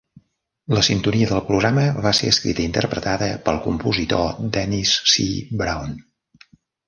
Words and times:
La 0.75 0.81
sintonia 0.85 1.27
del 1.31 1.41
programa 1.49 1.83
va 2.05 2.13
ser 2.19 2.29
escrita 2.35 2.63
i 2.63 2.65
interpretada 2.69 3.29
pel 3.49 3.61
compositor 3.67 4.41
Dennis 4.57 4.95
C. 5.13 5.27
Brown. 5.63 5.93